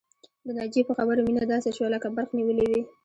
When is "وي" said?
2.69-2.81